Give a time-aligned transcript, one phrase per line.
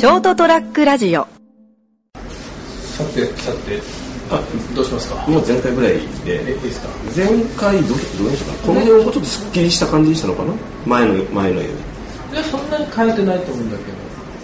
[0.00, 1.26] ショートトラックラジオ。
[2.14, 3.78] さてさて。
[4.30, 4.40] あ
[4.74, 5.16] どうしますか？
[5.28, 5.92] もう前回ぐらい
[6.24, 6.88] えでいいですか？
[7.14, 8.50] 前回どうどうでした？
[8.50, 10.54] かこの辺をちょっとすっきりした感じにしたのかな？
[10.86, 11.68] 前の前のよ
[12.32, 13.98] りいやそんなに変えてないと思うんだけど。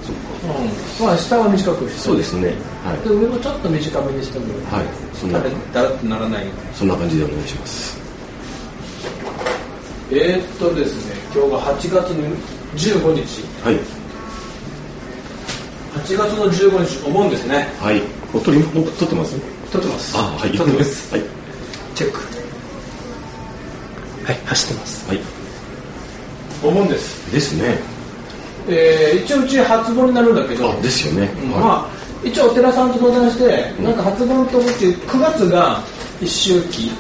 [0.05, 0.17] そっ
[0.53, 0.61] か。
[1.01, 2.01] うんまあ下は短くして。
[2.01, 2.49] そうですね。
[2.85, 3.09] はい。
[3.09, 4.85] で上もちょっと短めにしてもはい。
[5.17, 5.41] そんな。
[5.41, 6.45] だだらっとならない。
[6.75, 7.99] そんな感じでお願いします。
[10.11, 12.29] えー、っとですね今日が8月の
[12.77, 13.41] 15日。
[13.65, 13.81] はい
[16.07, 17.67] 8月の15日お盆ですね。
[17.81, 18.01] はい。
[18.33, 19.37] お撮りも撮ってます？
[19.73, 20.17] 撮ってます。
[20.17, 20.51] あはい。
[20.53, 21.13] 撮ってます。
[21.13, 21.25] はい。
[21.97, 22.19] チェック。
[24.25, 25.09] はい走ってます。
[25.09, 25.21] はい。
[26.63, 27.33] お盆です。
[27.33, 27.77] ですね。
[28.69, 30.71] えー、一応うち初盆になるんだけど。
[30.71, 31.27] あですよね。
[31.53, 35.83] はまあ一応お寺さんと相談して、なんか初盆とうち9月が
[36.21, 36.91] 一周期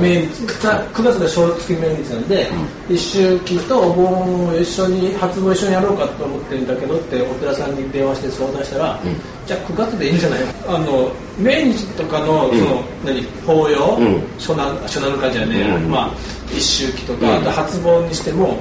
[0.00, 2.50] 命日が9月が正月命日なんで、
[2.88, 9.00] 一周期とお盆を一緒に初盆一緒にやろうかと思ってるんだけどってお寺さんに電話して相談したら、
[9.46, 14.20] じゃあ9月でいいんじゃないあの命日とかのその、何法要、うん。
[14.38, 15.90] 初七初七日じゃねえ、うん。
[15.90, 16.10] まあ
[16.52, 17.42] 一周期とか、うん。
[17.42, 18.58] あと初盆にしても、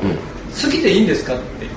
[0.62, 1.68] 過ぎていいんですかって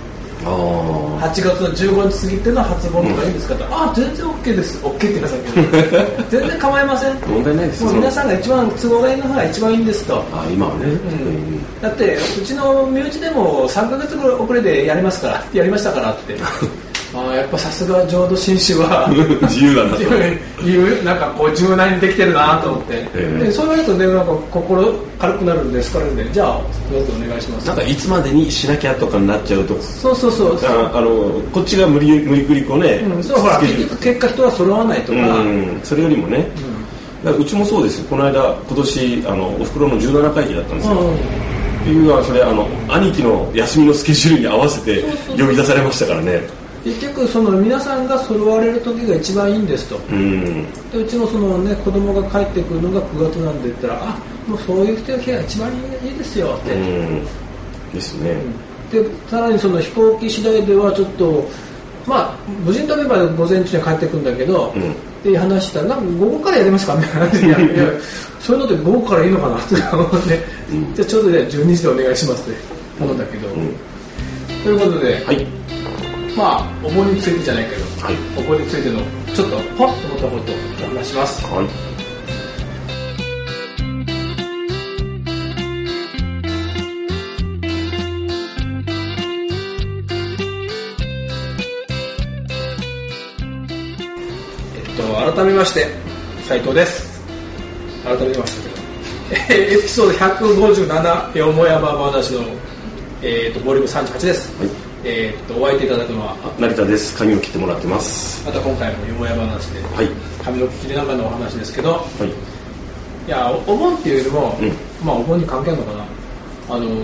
[0.45, 4.79] 8月の15日過ぎての初盆とかいいんですかって、ああ全然 OK です。
[4.85, 6.25] OK って言ってくださいけど。
[6.31, 7.21] 全然構いません。
[7.29, 10.17] 問題ないですもう皆さんが一番都合がいいのが一番いいんですと。
[10.33, 10.87] あ今はね。
[10.87, 11.81] うん。
[11.81, 16.37] だってうちの身内でも3ヶ月ぐらい遅れでやりますからやりましたからって
[17.15, 19.09] ああやっぱさすが浄土真宗は。
[19.43, 19.97] 自由なんだ。
[20.63, 23.45] というなんかこう柔軟にできてるなと思って、ええ。
[23.45, 26.61] でそう言われるとねなんか心軽くなるんで好かれるんでじゃあ
[26.91, 27.67] どうぞお願いします。
[27.67, 31.11] なんかいつまでにしなきゃとかになっちゃうとそうそうそうああの
[31.53, 36.49] こっちが無理無理くりこうね、うん、そうほら結局結果人は揃わないとか、うんそれよりもね、
[37.25, 38.07] だからうちもそうですよ。
[38.09, 45.03] この間今年あのおふくろの17回忌だったんですよ、うんっていうのはそれあの兄貴の休みのスケジュールに合わせて
[45.37, 46.41] 呼び出されましたからね
[46.85, 49.97] 結局その皆さんが揃われる時が一番いいんですと。
[50.11, 50.67] うん。
[50.91, 57.25] でうちのそのね子供が帰ってくるのが9月なんで言ったらあもうそういう時が一番いいですよって、うん。
[57.93, 58.37] ですね、
[58.91, 61.45] でさらにその飛行機次第ではちょっと
[62.07, 64.93] まあ無事に飛べば午前中に帰ってくるんだけど、うん。
[64.93, 66.97] って話したらなんか午後からやりますか？
[66.97, 68.01] みたいな話で
[68.43, 69.57] そういうのって午後からいいのかな？
[69.57, 70.41] って思って、
[70.97, 72.59] じゃあちょうどじゃあ12時でお願いしますって
[72.99, 73.49] 頼んだけど、
[74.65, 75.62] ということで、はい
[76.37, 78.15] まあお盆についてじゃないけど、はい。
[78.39, 79.01] お盆についての
[79.35, 80.57] ちょっとポッと思ったことを
[80.87, 81.45] お話します。
[81.47, 81.67] はい。
[94.75, 95.89] えっと改めまして
[96.49, 97.21] 斉藤です。
[98.05, 98.73] 改めまして。
[99.33, 99.35] え
[99.75, 102.43] ーエピソード157よもやま話の、
[103.23, 107.17] えー、とボリューム38です、はいえー、とお相手いただくのはあ成田です。
[107.17, 108.45] 髪を切ってもらってます。
[108.47, 110.09] また今回もよもや話ではい。
[110.45, 112.29] 髪の毛切りながらのお話ですけどはい。
[113.27, 114.73] いやおお盆っていうよりも、うん。
[115.07, 116.05] まあお盆に関係あるのかな。
[116.71, 116.97] あのー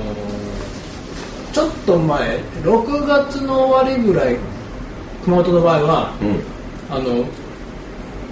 [1.53, 4.36] ちょっと前6月の終わりぐらい
[5.25, 6.41] 熊本の場合はうん。
[6.94, 7.25] あの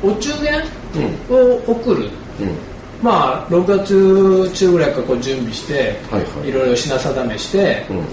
[0.02, 0.62] お中元
[1.30, 1.34] うん。
[1.34, 2.04] を送る、
[2.40, 2.56] うん。
[3.02, 6.48] まあ6月中ぐらいからこう準備して、はいはい。
[6.50, 8.04] いろいろ品定めして、うん。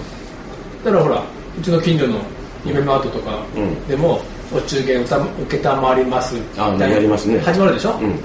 [0.83, 1.23] だからほら
[1.57, 2.19] うちの近所の
[2.65, 3.87] 夢マートとかうん。
[3.87, 4.21] でも、
[4.53, 6.35] お中元をた受けたまります。
[6.57, 7.39] あみたいなやりますね。
[7.39, 8.19] 始まるでしょ、うん。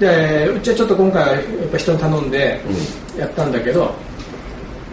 [0.00, 2.60] でうちはちょっと今回はやっぱ人に頼んで
[3.18, 3.94] やったんだけど、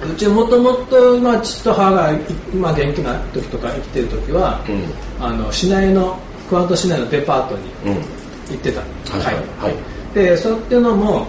[0.03, 2.11] うちもともとまあ父と母が、
[2.53, 5.25] まあ、元気な時とか生きてる時は、うん。
[5.25, 6.17] あの市内の
[6.49, 8.03] 熊本市内のデパートにうん。
[8.51, 8.85] 行ってたは
[9.17, 9.75] いはいはい。
[10.13, 11.25] でそうっていうのも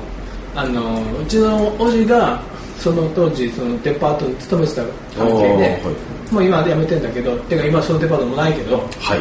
[0.55, 2.41] あのうちの叔父が
[2.87, 4.83] その当時そのデパートに勤めてた
[5.19, 5.91] 関係で、は
[6.31, 6.33] い。
[6.33, 9.21] もう今は辞めてんだけどてか今そのデパートもないけどはい。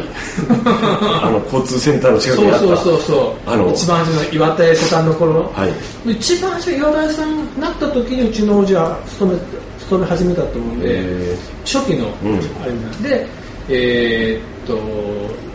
[1.24, 2.66] あの交通センターの近くそうにあった。
[2.66, 5.66] そうそうそうあの一番初めの岩田屋さんの頃、は
[6.06, 6.12] い。
[6.12, 9.38] 一番初め岩田屋さんになった時にうちの叔父は勤め
[9.80, 12.38] 勤め始めたと思うんで、え初期のうん。
[12.62, 13.26] あれなんで、
[13.68, 14.78] えーっと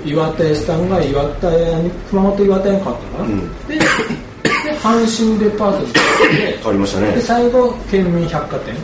[0.03, 3.67] 岩田屋さんが岩田屋に熊本岩田屋に変わったのかな、うん。
[3.67, 3.85] でで
[4.81, 5.93] 阪神デパートに
[6.57, 7.11] 変わりましたね。
[7.11, 8.75] で最後県民百貨店。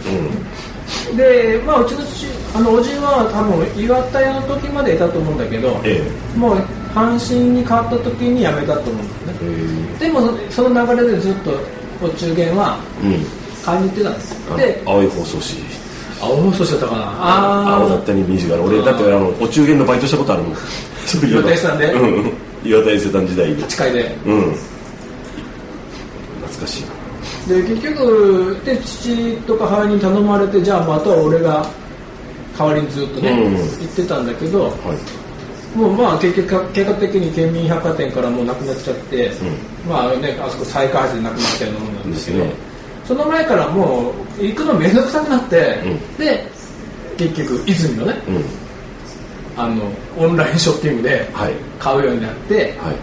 [1.12, 1.18] うん。
[1.18, 6.02] でまあうちの父あのおじは多分岩田屋の時までいたと思うんだけど、え
[6.36, 6.58] もう
[6.94, 9.58] 阪神に変わった時に辞めたと思うんだよね。
[10.00, 10.06] ええ。
[10.06, 11.52] でもそその流れでずっと
[12.02, 13.26] お中元はえうん。
[13.66, 14.36] 買いに行ってたんです。
[14.48, 15.66] あので青い放送紙。
[16.22, 17.02] 青放送してたかな。
[17.20, 18.64] あ青だったり虹がある。
[18.66, 20.56] 俺だってあのお中元のバイトしたことあるもん。
[21.06, 21.94] そういえば岩田屋さんで。
[21.94, 22.14] うん。
[22.14, 22.34] うん
[22.64, 24.16] 岩田屋さん時代にあ近いで。
[24.26, 24.77] うん
[26.58, 27.08] 懐かしい。
[27.50, 31.66] で結局で父とか母に頼まれてじゃあまた俺が
[32.58, 33.56] 代わりにずっとね、うん。
[33.56, 35.78] 行ってたんだけどはい。
[35.78, 39.32] もうまあ結局計画的に県民百貨店からもうなくなっちゃって、
[39.88, 42.54] まあねあそこ再開発でなくなったようなもんなんですけどね
[43.06, 46.18] その前からもう行くの面倒くさくなって、うん。
[46.18, 46.48] で
[47.18, 48.44] 結局泉のねうん。
[49.60, 51.54] あのオンラインショッピングではい。
[51.80, 52.96] 買うようになってはい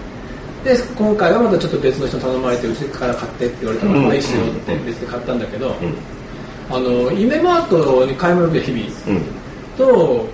[0.65, 4.87] で今回はまたちょっと別の人に頼まれてうちから買ってって言われたから、ういいっすよってうん。
[4.87, 5.95] 別で買ったんだけど、うん。
[6.71, 9.23] あの夢マートに買い物行く日々うん
[9.77, 10.27] と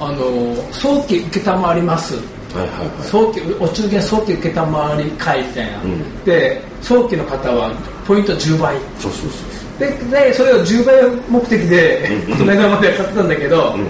[0.00, 2.16] あの早期承ります。
[2.52, 3.08] はいはいはい。
[3.08, 6.24] 早期お中元早期承り会みたいな、うん。
[6.24, 7.72] で早期の方は
[8.06, 8.76] ポイント10倍。
[8.98, 9.36] そうそうそ
[9.76, 12.38] うででそれを10倍目的でうん。
[12.42, 13.84] この間まで買ってたんだけど、うん。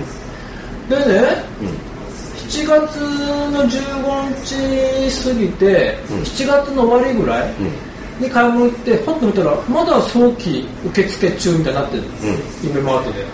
[0.91, 1.45] でね、
[2.49, 2.97] 7月
[3.51, 6.19] の15日過ぎて、うん。
[6.23, 8.25] 7月の終わりぐらいうん。
[8.25, 12.69] に買い物行ってパッと見たらまだ早期受付中みたいになってる、うん。
[12.69, 13.25] 夢マートで、う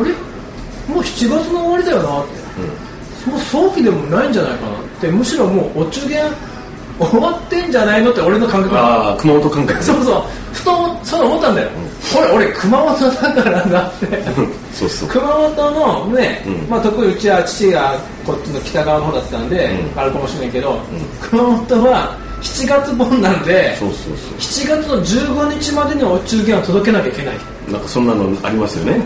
[0.00, 0.12] あれ？
[0.94, 3.30] もう7月の終わりだよなって。
[3.30, 5.08] もう早期でもないんじゃないかなって。
[5.08, 6.30] むしろもうお中元
[7.00, 10.22] 終わってんじゃないのって俺の感覚がああ熊本感覚そうそう。
[10.52, 11.68] ふとそう思ったんだよ、
[12.12, 14.06] これ俺熊本だからなって。
[14.72, 16.70] そうそう熊本のね、うん。
[16.70, 17.94] まあ、特にうちは父が
[18.24, 20.00] こっちの北側の方だったんで、うん。
[20.00, 20.78] あるかもしれないけど、
[21.30, 23.98] 熊本は7月本なんでそうそう
[24.38, 27.34] そ7月の15日までにお中元を届けなきゃいけない。
[27.68, 29.00] うなんかそんなのありますよね。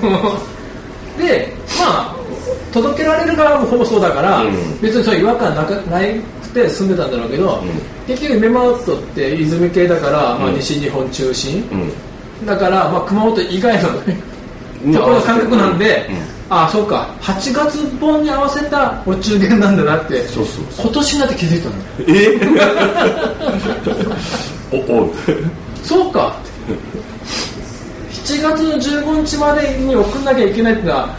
[1.18, 2.16] でまあ
[2.72, 4.80] 届けられる側もほぼそうだから、うん。
[4.80, 7.60] 別にそういう違和感なくなくて住んでたんだろうけど、ん。
[8.06, 10.54] 結局メマウトって泉系だから、まあ、うん。
[10.56, 11.92] 西日本中心、うん
[12.44, 13.88] だから、まあ、熊本以外の
[14.86, 14.92] うん。
[14.94, 16.16] ところの感覚なんで、うん。
[16.56, 17.14] ああそうか。
[17.20, 21.74] 8月本に合わせたお中元なんだなってそうそう今年になって気づいたの。
[22.08, 22.38] え？
[24.72, 25.14] おお
[25.84, 26.34] そうか。
[28.24, 31.14] 7月の15日までに送んなきゃいけないってのは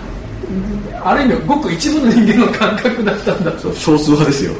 [1.03, 4.53] ある意味ごく一部の人間の感覚だったんだそう少数派ですよ。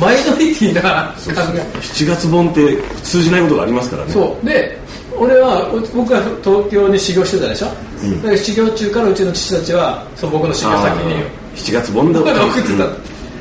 [0.00, 1.44] マイノリティな考そうそう。
[1.56, 4.12] え7月本って通じないことがありますからね。
[4.12, 4.46] そう。
[4.46, 4.78] で
[5.20, 7.66] 俺はう僕は東京に修行してたでしょ、
[8.06, 8.22] ん。
[8.22, 11.40] だから修行中からうちの父たちは僕の修行先に。
[11.56, 12.86] 7月本だ僕が 送ってた、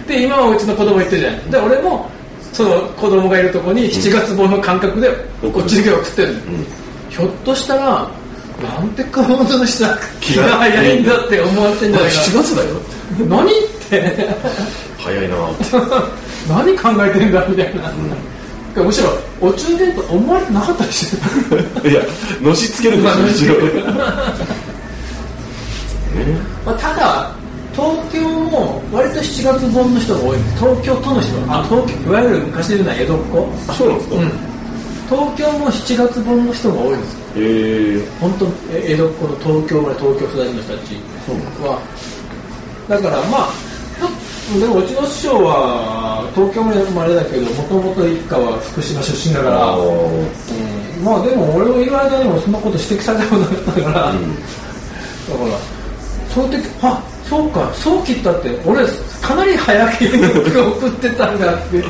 [0.07, 1.51] で今はうちの子供行ってるじゃん。
[1.51, 2.09] で俺も
[2.51, 5.07] その子供がいるとこに7月本の感覚で
[5.41, 6.35] うんお中元を送ってる、ん。
[7.09, 8.07] ひょっとしたら
[8.61, 12.19] なんて熊本の人は気が早いんだって思われてんじゃないか。
[12.19, 12.67] 7月だよ。
[13.29, 13.53] な何っ
[13.89, 14.29] て。
[14.97, 15.35] 早いな。
[16.49, 17.93] 何考えてんだみたいな、
[18.75, 19.09] むしろ
[19.41, 21.17] お中元と思われてなかったりし
[21.81, 22.01] ていや
[22.41, 23.83] のしつけるんですよ一応。
[26.65, 27.31] まあ、ただ
[27.73, 30.37] 東京も割と7月本の人が多い。
[30.57, 33.49] 東京都の人あ東京いわゆる昔で言うのは江戸っ子？
[33.69, 34.21] あそうなんですか、うん。
[35.09, 37.19] 東京も7月本の人が多いんですよ。
[37.35, 37.39] え。
[37.39, 40.95] ー、本当え江戸っ子の東京生まれ東京育ちの人たち
[41.63, 41.79] は。
[42.89, 43.68] だからまあ
[44.57, 49.85] でもうちの師匠は東京生まれだけどもともと一家は福島出身だから、う
[50.99, 51.03] ん。
[51.03, 54.17] まあでも俺のいる間にもそんなこと指摘されたことなかったから、だから
[56.33, 58.85] そういう時あそうかそう切ったって俺
[59.21, 60.05] かなり早く
[60.81, 61.83] 送ってたんだって。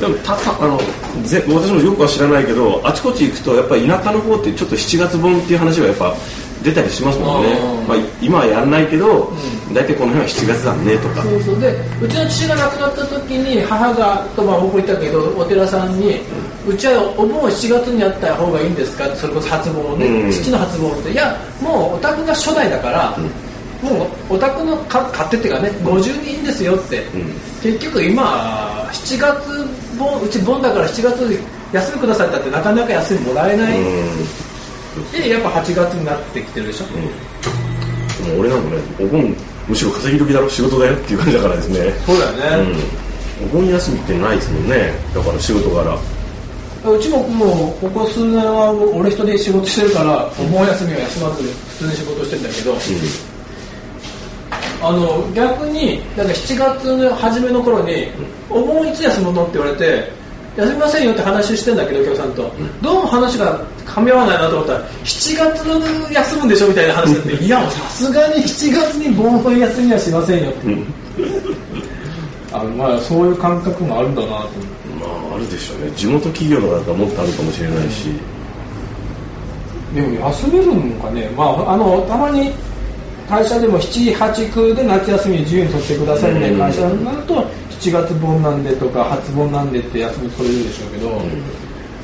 [0.00, 0.78] でもたたあの
[1.24, 6.16] ぜ私もよくは知らないけどあちこち行くとやっぱり田舎の方ってちょっと7月本っていう話がやっぱ
[6.62, 7.58] 出たりしますもんね。
[7.88, 9.32] まあ、今はやらないけど、
[9.72, 11.22] 大体この辺は7月だねとか。
[11.22, 11.60] そうそう。
[11.60, 16.20] でうちの父が亡くなった時に母がとまあ僕言ったけどお寺さんに
[16.66, 20.32] 「うちはお盆7月にやった方がいいんですか?」それこそ初盆をね、うん。
[20.32, 23.16] 父の初盆って「いやもうお宅が初代だから、
[23.82, 27.04] もうお宅のか勝手っていうかね50人ですよ」って、
[27.62, 29.40] 結局今7月
[29.98, 31.38] 盆うち盆だから7月に
[31.72, 34.49] 休みくださいったってなかなか休みもらえない、うん
[35.12, 36.86] でやっぱ8月になってきてるでしょ、
[38.26, 39.36] もう俺なんかねお盆
[39.68, 41.92] むしろ稼ぎ時だろ仕事だよっていう感じだからですね。
[42.06, 42.32] そうだよ
[42.66, 42.74] ね、
[43.44, 44.92] お盆休みってないですもんね。
[45.14, 45.98] だから仕事柄。
[46.82, 52.74] うちももうここ数年は俺一人で仕事してるからお盆休みは休まず普通に仕事してるんだけど、
[54.82, 58.08] あの逆にだから7月の初めの頃に
[58.48, 60.10] 「お盆いつ休むの?」って言われて
[60.56, 62.50] 「休みませんよ」って話してんだけどお客さんと、
[62.82, 70.76] どうも話が噛み合わないなと思ったら「7月休むんでしょ?」みたいな話になって「いやさすがに7月に盆休みはしませんよ」って、
[72.52, 74.34] あのまあそういう感覚もあるんだなと。
[74.34, 74.56] 思って。
[75.00, 75.92] まああるでしょうね。
[75.96, 78.08] 地元企業だからもっとあるかもしれないし、
[79.94, 82.52] でも休めるのかね、まあ、あのたまに
[83.30, 87.46] 会社でも7、8、9で夏休み自由に取ってくださいみたいな会社になると、
[87.80, 91.22] 7月本なんでとか、初本なんでって休み取れるでしょうけど、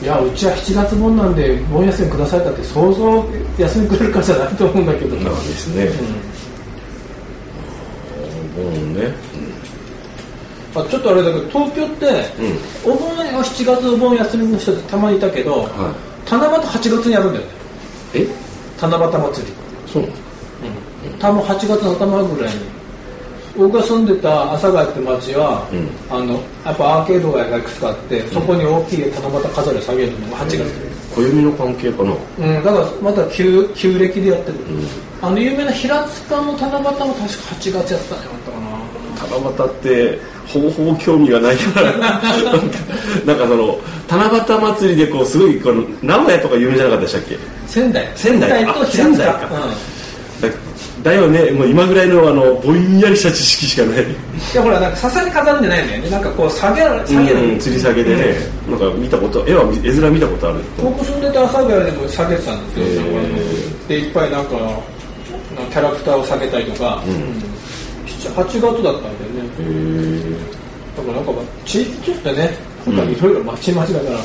[0.03, 3.25] いや、うちは7月本なんで、盆休みくださいだって、想像
[3.59, 5.91] 休みくれるかじゃないと思うんだけど、なんですね、
[8.57, 8.95] うん。
[8.95, 9.13] ね、
[10.77, 12.07] あちょっとあれだけど東京って、
[12.85, 17.51] お盆は7月お盆休みの人ってたまにいたけど、は七夕8月にやるんだよね。
[18.15, 18.29] いえ？
[18.81, 19.53] 七夕祭り。
[19.87, 20.26] そうなんですか
[21.19, 22.61] 多分8月の頭ぐらいに
[23.57, 25.89] 僕が住んでた阿佐ヶ谷って町は、うん。
[26.11, 30.63] あのやっぱアーケード街がいくつかあってそこに大きい七夕飾りを下げるのが8月、
[31.17, 32.13] 暦の関係かな。
[32.39, 34.59] うん、だからまだ旧旧暦でやってる、
[35.23, 38.67] あの有名な平塚の七夕も確か8月やってたんじゃなかったかな。
[39.17, 41.93] 七夕ってほぼほぼ興味がないから。
[41.97, 47.39] なんかその七夕祭りでこうすごいこの名古屋とか有名じゃなかったでしたっけ？
[47.67, 48.07] 仙台。
[48.15, 48.67] 仙台。
[48.67, 49.07] と平塚。
[49.07, 49.41] あ仙台か。
[50.43, 50.49] だ
[51.07, 51.53] だよね。
[51.53, 54.03] もう今ぐらいのあのぼんやりした知識しかない。
[54.03, 54.15] うん、い
[54.55, 56.11] やほらなんか笹に飾るんじゃないんだよね。
[56.11, 58.35] なんかこう下げら下げる、うん吊り下げでね、
[58.69, 60.59] なんか見たこと絵は絵面見たことある。
[60.83, 64.57] 僕住んでた阿佐ヶ谷でも下げてたんですよ、へでいっぱいなんか
[65.71, 67.01] キャラクターを下げたりとか、
[68.07, 68.99] 7 8月だったんだよね。
[69.47, 70.35] へえ。
[70.97, 72.51] だからなんかまあ地域ちょっとね
[72.87, 74.19] なんかいろいろまちまちだから、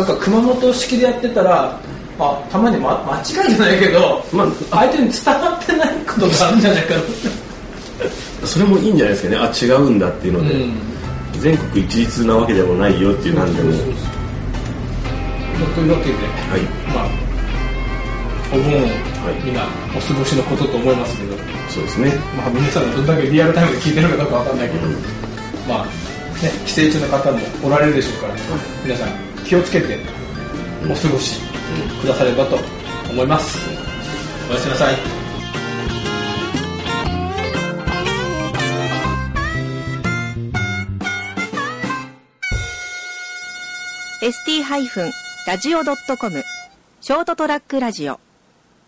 [0.00, 1.78] なんか熊本式でやってたら
[2.18, 7.00] あたまに、ま、間違いじゃないけど、まあ相手に伝わってないことがあるんじゃないかな。
[8.46, 9.36] それもいいんじゃないですかね。
[9.36, 10.72] あ違うんだっていうので、うん。
[11.40, 13.86] 全国一律なわけでもないよっていうなんでも、そうそう
[15.58, 16.60] そうというわけではい。
[16.94, 17.08] まあ
[18.52, 18.90] お盆をい。
[19.44, 19.62] みんな
[19.96, 21.36] お過ごしのことと思いますけど、
[21.68, 22.12] そうですね。
[22.36, 24.86] まあ、皆さんがどんだけリアルタイムで聞いてるかどうかわかんないけど、
[25.68, 28.34] まあね帰省中の方もおられるでしょうから、
[28.84, 29.08] 皆さん
[29.44, 29.98] 気をつけて
[30.84, 31.40] お過ごし
[32.00, 32.58] くださればと
[33.10, 33.58] 思います、
[34.50, 35.24] おやすみなさい
[44.24, 46.44] ST-radio.com
[47.02, 48.18] ショートトラックラジオ